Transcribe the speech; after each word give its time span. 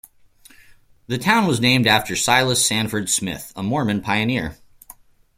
The 1.05 1.19
town 1.19 1.45
was 1.45 1.59
named 1.61 1.85
after 1.85 2.15
Silas 2.15 2.65
Sanford 2.65 3.07
Smith, 3.07 3.53
a 3.55 3.61
Mormon 3.61 4.01
pioneer. 4.01 4.57